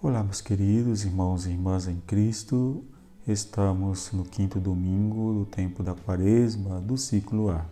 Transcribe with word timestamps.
Olá, 0.00 0.22
meus 0.22 0.40
queridos 0.40 1.04
irmãos 1.04 1.44
e 1.44 1.50
irmãs 1.50 1.88
em 1.88 2.00
Cristo. 2.06 2.84
Estamos 3.26 4.12
no 4.12 4.24
quinto 4.24 4.60
domingo 4.60 5.34
do 5.34 5.44
tempo 5.44 5.82
da 5.82 5.92
Quaresma, 5.92 6.80
do 6.80 6.96
ciclo 6.96 7.50
A. 7.50 7.66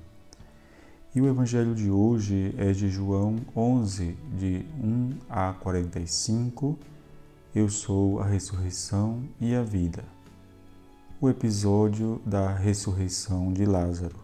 E 1.15 1.21
o 1.21 1.28
evangelho 1.28 1.72
de 1.72 1.88
hoje 1.88 2.53
é 2.58 2.72
de 2.72 2.88
João 2.88 3.37
11, 3.54 4.19
de 4.37 4.67
1 4.83 5.19
a 5.31 5.53
45. 5.53 6.76
Eu 7.54 7.69
sou 7.69 8.19
a 8.19 8.27
ressurreição 8.27 9.22
e 9.40 9.54
a 9.54 9.63
vida. 9.63 10.03
O 11.21 11.31
episódio 11.31 12.21
da 12.27 12.53
ressurreição 12.53 13.53
de 13.53 13.65
Lázaro. 13.65 14.17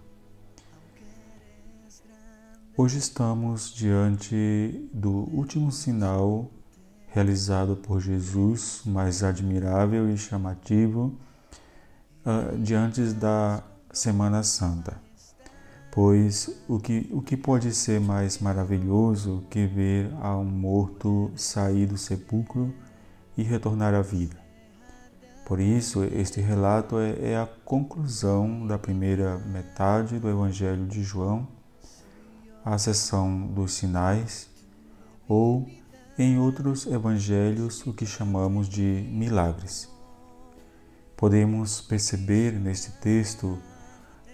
Hoje 2.76 2.98
estamos 2.98 3.72
diante 3.72 4.90
do 4.92 5.12
último 5.32 5.70
sinal 5.70 6.50
realizado 7.12 7.76
por 7.76 8.00
Jesus, 8.00 8.82
mais 8.86 9.22
admirável 9.22 10.08
e 10.10 10.16
chamativo, 10.16 11.14
uh, 12.24 12.58
diante 12.58 13.02
da 13.12 13.62
Semana 13.92 14.42
Santa. 14.42 14.96
Pois 15.90 16.48
o 16.66 16.78
que, 16.78 17.06
o 17.12 17.20
que 17.20 17.36
pode 17.36 17.74
ser 17.74 18.00
mais 18.00 18.38
maravilhoso 18.38 19.44
que 19.50 19.66
ver 19.66 20.10
a 20.22 20.34
um 20.38 20.44
morto 20.44 21.30
sair 21.36 21.84
do 21.84 21.98
sepulcro 21.98 22.72
e 23.36 23.42
retornar 23.42 23.92
à 23.92 24.00
vida? 24.00 24.40
Por 25.44 25.60
isso, 25.60 26.02
este 26.04 26.40
relato 26.40 26.98
é, 26.98 27.32
é 27.32 27.36
a 27.36 27.46
conclusão 27.46 28.66
da 28.66 28.78
primeira 28.78 29.36
metade 29.38 30.18
do 30.18 30.30
Evangelho 30.30 30.86
de 30.86 31.02
João, 31.02 31.46
a 32.64 32.78
sessão 32.78 33.48
dos 33.48 33.74
sinais, 33.74 34.48
ou 35.28 35.68
em 36.22 36.38
outros 36.38 36.86
evangelhos 36.86 37.84
o 37.84 37.92
que 37.92 38.06
chamamos 38.06 38.68
de 38.68 39.04
milagres. 39.10 39.88
Podemos 41.16 41.80
perceber 41.80 42.52
neste 42.52 42.92
texto 43.00 43.58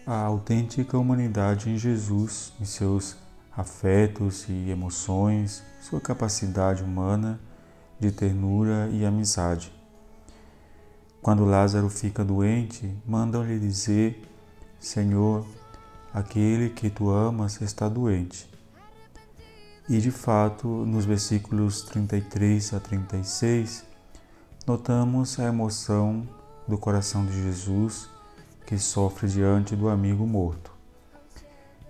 a 0.07 0.21
autêntica 0.21 0.99
humanidade 0.99 1.71
em 1.71 1.79
Jesus, 1.79 2.53
em 2.61 2.67
seus 2.67 3.17
afetos 3.57 4.47
e 4.51 4.71
emoções, 4.71 5.63
sua 5.81 5.99
capacidade 5.99 6.83
humana 6.83 7.41
de 7.99 8.13
ternura 8.13 8.91
e 8.93 9.07
amizade. 9.07 9.73
Quando 11.23 11.47
Lázaro 11.47 11.89
fica 11.89 12.23
doente, 12.23 12.95
mandam-lhe 13.07 13.59
dizer: 13.59 14.23
Senhor, 14.79 15.47
aquele 16.13 16.69
que 16.69 16.91
tu 16.91 17.09
amas 17.09 17.63
está 17.63 17.89
doente. 17.89 18.58
E 19.89 19.99
de 20.01 20.11
fato, 20.11 20.69
nos 20.69 21.07
versículos 21.07 21.81
33 21.81 22.75
a 22.75 22.81
36, 22.81 23.85
notamos 24.67 25.41
a 25.41 25.45
emoção 25.45 26.29
do 26.67 26.77
coração 26.77 27.25
de 27.25 27.43
Jesus 27.43 28.11
que 28.67 28.77
sofre 28.77 29.27
diante 29.29 29.75
do 29.75 29.89
amigo 29.89 30.27
morto. 30.27 30.71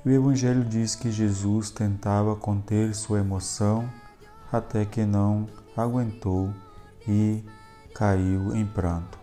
o 0.04 0.08
Evangelho 0.08 0.64
diz 0.64 0.94
que 0.94 1.10
Jesus 1.10 1.70
tentava 1.70 2.36
conter 2.36 2.94
sua 2.94 3.18
emoção 3.18 3.90
até 4.52 4.84
que 4.84 5.04
não 5.04 5.48
aguentou 5.76 6.54
e 7.06 7.42
caiu 7.92 8.54
em 8.54 8.64
pranto. 8.64 9.18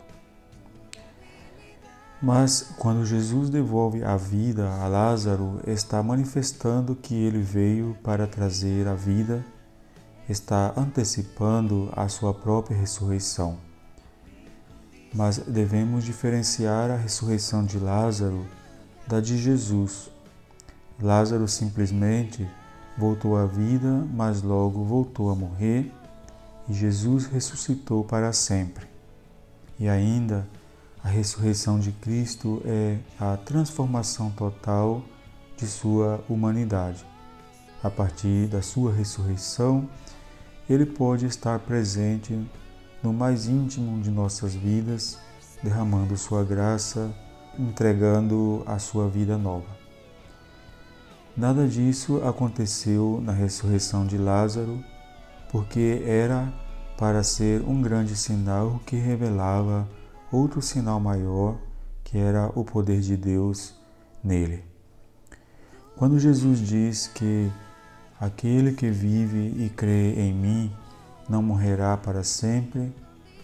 Mas 2.21 2.73
quando 2.77 3.05
Jesus 3.05 3.49
devolve 3.49 4.03
a 4.03 4.15
vida 4.15 4.69
a 4.69 4.87
Lázaro, 4.87 5.59
está 5.67 6.01
manifestando 6.01 6.95
que 6.95 7.13
ele 7.13 7.41
veio 7.41 7.95
para 8.03 8.25
trazer 8.25 8.87
a 8.87 8.95
vida, 8.95 9.45
está 10.27 10.73
antecipando 10.77 11.91
a 11.95 12.07
sua 12.07 12.33
própria 12.33 12.77
ressurreição. 12.77 13.57
Mas 15.13 15.37
devemos 15.37 16.03
diferenciar 16.03 16.89
a 16.89 16.95
ressurreição 16.95 17.63
de 17.63 17.77
Lázaro 17.77 18.45
da 19.07 19.19
de 19.19 19.37
Jesus. 19.37 20.09
Lázaro 20.99 21.47
simplesmente 21.47 22.49
voltou 22.97 23.37
à 23.37 23.45
vida, 23.45 24.05
mas 24.13 24.41
logo 24.41 24.83
voltou 24.83 25.29
a 25.29 25.35
morrer, 25.35 25.91
e 26.67 26.73
Jesus 26.73 27.25
ressuscitou 27.25 28.03
para 28.03 28.31
sempre. 28.33 28.87
E 29.77 29.87
ainda, 29.87 30.47
a 31.05 31.07
ressurreição 31.07 31.79
de 31.79 31.91
Cristo 31.91 32.63
é 32.65 32.97
a 33.19 33.37
transformação 33.37 34.31
total 34.31 35.03
de 35.55 35.67
sua 35.67 36.19
humanidade. 36.27 37.05
A 37.83 37.91
partir 37.91 38.47
da 38.47 38.59
sua 38.63 38.91
ressurreição, 38.91 39.87
ele 40.67 40.83
pode 40.83 41.27
estar 41.27 41.59
presente 41.59 42.35
no 43.03 43.13
mais 43.13 43.47
íntimo 43.47 44.01
de 44.01 44.09
nossas 44.09 44.55
vidas, 44.55 45.19
derramando 45.61 46.17
sua 46.17 46.43
graça, 46.43 47.15
entregando 47.59 48.63
a 48.65 48.79
sua 48.79 49.07
vida 49.07 49.37
nova. 49.37 49.77
Nada 51.37 51.67
disso 51.67 52.19
aconteceu 52.25 53.21
na 53.23 53.31
ressurreição 53.31 54.07
de 54.07 54.17
Lázaro, 54.17 54.83
porque 55.51 56.01
era 56.03 56.51
para 56.97 57.21
ser 57.21 57.61
um 57.61 57.79
grande 57.79 58.15
sinal 58.15 58.79
que 58.87 58.95
revelava 58.95 59.87
outro 60.35 60.61
sinal 60.61 60.99
maior, 60.99 61.57
que 62.03 62.17
era 62.17 62.51
o 62.55 62.63
poder 62.63 62.99
de 62.99 63.15
Deus 63.15 63.73
nele. 64.23 64.63
Quando 65.95 66.19
Jesus 66.19 66.59
diz 66.59 67.07
que 67.07 67.49
aquele 68.19 68.73
que 68.73 68.89
vive 68.91 69.63
e 69.63 69.69
crê 69.69 70.13
em 70.13 70.33
mim 70.33 70.71
não 71.29 71.41
morrerá 71.41 71.95
para 71.95 72.23
sempre, 72.23 72.93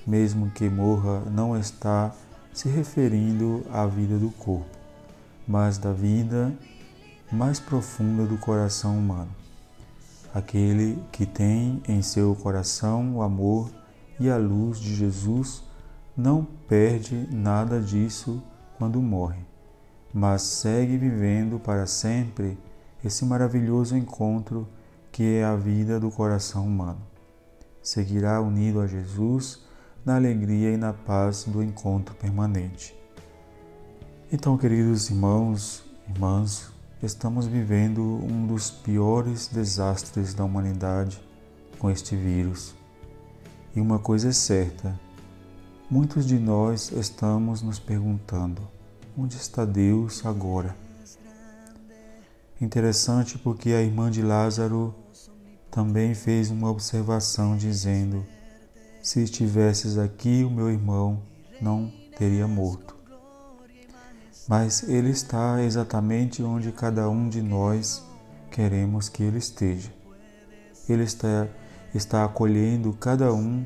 mesmo 0.05 0.51
que 0.51 0.69
morra, 0.69 1.21
não 1.31 1.57
está 1.57 2.13
se 2.53 2.67
referindo 2.67 3.63
à 3.71 3.85
vida 3.85 4.17
do 4.17 4.29
corpo, 4.31 4.77
mas 5.47 5.77
da 5.77 5.93
vida 5.93 6.53
mais 7.31 7.59
profunda 7.59 8.25
do 8.25 8.37
coração 8.37 8.97
humano. 8.97 9.31
Aquele 10.33 11.01
que 11.11 11.25
tem 11.25 11.81
em 11.87 12.01
seu 12.01 12.35
coração 12.35 13.15
o 13.15 13.21
amor 13.21 13.69
e 14.19 14.29
a 14.29 14.37
luz 14.37 14.77
de 14.79 14.93
Jesus 14.93 15.63
não 16.15 16.45
perde 16.67 17.27
nada 17.31 17.79
disso 17.79 18.43
quando 18.77 19.01
morre, 19.01 19.45
mas 20.13 20.41
segue 20.41 20.97
vivendo 20.97 21.59
para 21.59 21.85
sempre 21.85 22.57
esse 23.03 23.25
maravilhoso 23.25 23.95
encontro 23.95 24.67
que 25.11 25.35
é 25.35 25.43
a 25.43 25.55
vida 25.55 25.99
do 25.99 26.11
coração 26.11 26.65
humano. 26.65 27.01
Seguirá 27.81 28.41
unido 28.41 28.79
a 28.79 28.87
Jesus 28.87 29.65
na 30.05 30.15
alegria 30.15 30.71
e 30.71 30.77
na 30.77 30.93
paz 30.93 31.43
do 31.43 31.61
encontro 31.61 32.15
permanente. 32.15 32.95
Então, 34.31 34.57
queridos 34.57 35.09
irmãos, 35.09 35.83
irmãs, 36.07 36.71
estamos 37.03 37.45
vivendo 37.47 38.01
um 38.01 38.45
dos 38.47 38.71
piores 38.71 39.47
desastres 39.47 40.33
da 40.33 40.43
humanidade 40.43 41.21
com 41.77 41.89
este 41.89 42.15
vírus. 42.15 42.73
E 43.75 43.81
uma 43.81 43.99
coisa 43.99 44.29
é 44.29 44.31
certa, 44.31 44.97
Muitos 45.91 46.25
de 46.25 46.39
nós 46.39 46.89
estamos 46.93 47.61
nos 47.61 47.77
perguntando: 47.77 48.61
onde 49.17 49.35
está 49.35 49.65
Deus 49.65 50.25
agora? 50.25 50.73
Interessante 52.61 53.37
porque 53.37 53.71
a 53.71 53.81
irmã 53.81 54.09
de 54.09 54.21
Lázaro 54.21 54.95
também 55.69 56.13
fez 56.15 56.49
uma 56.49 56.71
observação 56.71 57.57
dizendo: 57.57 58.25
se 59.03 59.19
estivesses 59.19 59.97
aqui, 59.97 60.45
o 60.45 60.49
meu 60.49 60.71
irmão 60.71 61.21
não 61.61 61.91
teria 62.17 62.47
morto. 62.47 62.95
Mas 64.47 64.83
ele 64.83 65.09
está 65.09 65.61
exatamente 65.61 66.41
onde 66.41 66.71
cada 66.71 67.09
um 67.09 67.27
de 67.27 67.41
nós 67.41 68.01
queremos 68.49 69.09
que 69.09 69.23
ele 69.23 69.39
esteja. 69.39 69.91
Ele 70.87 71.03
está, 71.03 71.49
está 71.93 72.23
acolhendo 72.23 72.93
cada 72.93 73.33
um 73.33 73.65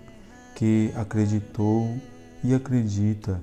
que 0.55 0.91
acreditou 0.95 1.95
e 2.45 2.53
acredita 2.53 3.41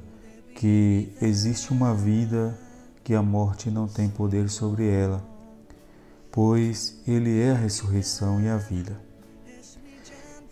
que 0.55 1.13
existe 1.21 1.73
uma 1.73 1.93
vida 1.93 2.57
que 3.03 3.15
a 3.15 3.23
morte 3.23 3.69
não 3.69 3.89
tem 3.89 4.09
poder 4.09 4.49
sobre 4.49 4.89
ela, 4.89 5.27
pois 6.31 7.01
Ele 7.07 7.41
é 7.41 7.51
a 7.51 7.57
ressurreição 7.57 8.41
e 8.41 8.49
a 8.49 8.57
vida. 8.57 8.97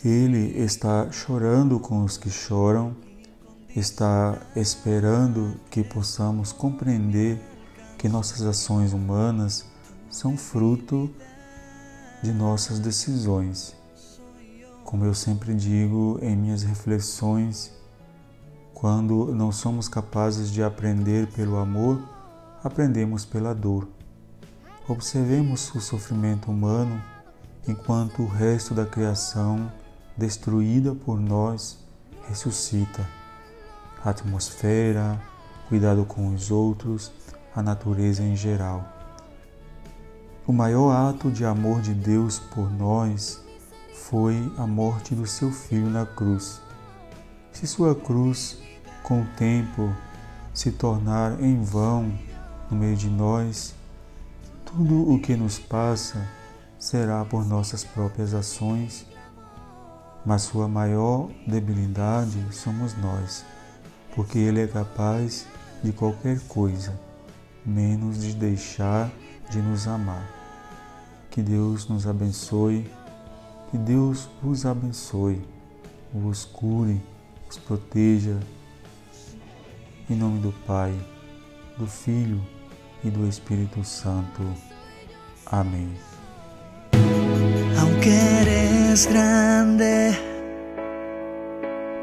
Ele 0.03 0.59
está 0.59 1.09
chorando 1.11 1.79
com 1.79 2.03
os 2.03 2.17
que 2.17 2.29
choram, 2.29 2.93
está 3.73 4.37
esperando 4.53 5.55
que 5.69 5.81
possamos 5.81 6.51
compreender 6.51 7.39
que 7.97 8.09
nossas 8.09 8.41
ações 8.41 8.91
humanas 8.91 9.65
são 10.09 10.35
fruto 10.35 11.09
de 12.21 12.33
nossas 12.33 12.79
decisões. 12.79 13.73
Como 14.83 15.05
eu 15.05 15.13
sempre 15.13 15.53
digo 15.53 16.19
em 16.21 16.35
minhas 16.35 16.63
reflexões, 16.63 17.71
quando 18.81 19.27
não 19.35 19.51
somos 19.51 19.87
capazes 19.87 20.49
de 20.49 20.63
aprender 20.63 21.27
pelo 21.27 21.57
amor, 21.57 22.01
aprendemos 22.63 23.23
pela 23.23 23.53
dor. 23.53 23.87
Observemos 24.87 25.71
o 25.75 25.79
sofrimento 25.79 26.49
humano 26.49 26.99
enquanto 27.67 28.23
o 28.23 28.27
resto 28.27 28.73
da 28.73 28.83
criação 28.83 29.71
destruída 30.17 30.95
por 30.95 31.19
nós, 31.19 31.77
ressuscita. 32.27 33.07
A 34.03 34.09
atmosfera, 34.09 35.21
cuidado 35.69 36.03
com 36.03 36.33
os 36.33 36.49
outros, 36.49 37.11
a 37.55 37.61
natureza 37.61 38.23
em 38.23 38.35
geral. 38.35 38.83
O 40.47 40.51
maior 40.51 40.91
ato 40.91 41.29
de 41.29 41.45
amor 41.45 41.81
de 41.81 41.93
Deus 41.93 42.39
por 42.39 42.71
nós 42.71 43.43
foi 43.93 44.51
a 44.57 44.65
morte 44.65 45.13
do 45.13 45.27
seu 45.27 45.51
filho 45.51 45.87
na 45.87 46.03
cruz. 46.03 46.59
Se 47.51 47.67
sua 47.67 47.93
cruz, 47.93 48.57
com 49.03 49.21
o 49.21 49.25
tempo, 49.37 49.93
se 50.53 50.71
tornar 50.71 51.41
em 51.41 51.61
vão 51.61 52.13
no 52.69 52.77
meio 52.77 52.95
de 52.95 53.09
nós, 53.09 53.73
tudo 54.65 55.11
o 55.11 55.19
que 55.19 55.35
nos 55.35 55.59
passa 55.59 56.27
será 56.79 57.23
por 57.25 57.45
nossas 57.45 57.83
próprias 57.83 58.33
ações, 58.33 59.05
mas 60.25 60.43
sua 60.43 60.67
maior 60.67 61.29
debilidade 61.45 62.37
somos 62.51 62.95
nós, 62.97 63.45
porque 64.15 64.39
Ele 64.39 64.61
é 64.61 64.67
capaz 64.67 65.45
de 65.83 65.91
qualquer 65.91 66.39
coisa, 66.47 66.97
menos 67.65 68.21
de 68.21 68.33
deixar 68.33 69.11
de 69.49 69.59
nos 69.61 69.87
amar. 69.87 70.25
Que 71.29 71.41
Deus 71.41 71.87
nos 71.87 72.07
abençoe, 72.07 72.89
que 73.69 73.77
Deus 73.77 74.29
vos 74.41 74.65
abençoe, 74.65 75.41
vos 76.13 76.45
cure, 76.45 77.01
os 77.49 77.57
proteja. 77.57 78.37
Em 80.11 80.15
nome 80.15 80.39
do 80.39 80.51
Pai, 80.67 80.93
do 81.77 81.87
Filho 81.87 82.41
e 83.01 83.09
do 83.09 83.25
Espírito 83.29 83.81
Santo. 83.85 84.43
Amém. 85.45 85.89
Aunque 87.79 88.09
eres 88.09 89.05
grande, 89.05 90.13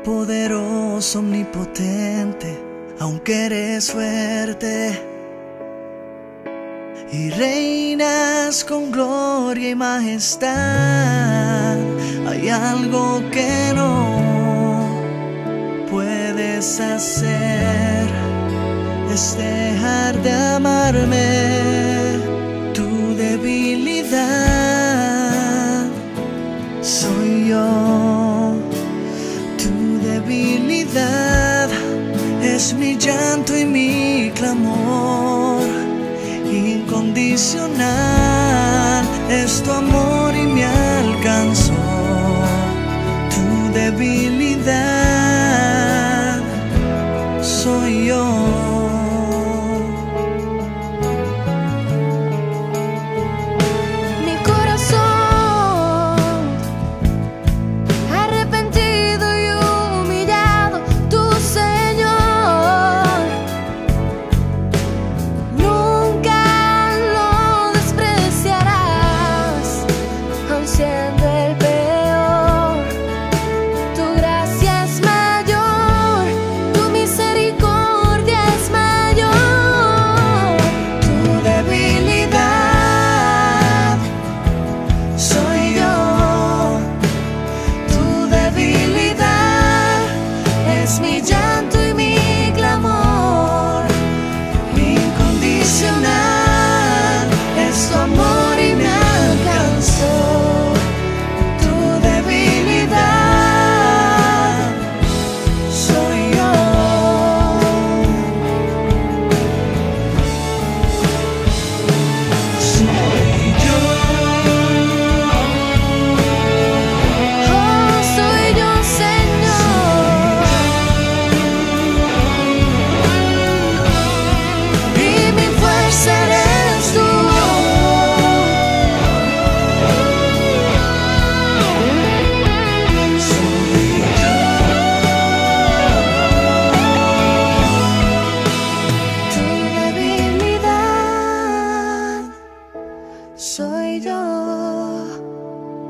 poderoso, 0.06 1.19
omnipotente, 1.19 2.58
aunque 2.99 3.31
eres 3.31 3.90
fuerte 3.90 4.99
y 7.12 7.28
reinas 7.28 8.64
con 8.64 8.90
gloria 8.90 9.69
y 9.69 9.75
majestad, 9.75 10.49
hay 12.26 12.49
algo 12.49 13.20
que 13.31 13.75
no 13.75 14.28
puedes 16.58 16.81
hacer, 16.81 18.08
es 19.14 19.37
dejar 19.37 20.20
de 20.25 20.32
amarme, 20.32 22.19
tu 22.75 23.14
debilidad 23.14 24.19
soy 26.82 27.50
yo, 27.50 28.56
tu 29.56 30.00
debilidad 30.05 31.69
es 32.43 32.75
mi 32.75 32.96
llanto 32.96 33.56
y 33.56 33.64
mi 33.64 34.32
clamor 34.34 35.62
incondicional. 36.50 39.05
Es 39.31 39.62
tu 39.62 39.70
amor 39.70 40.18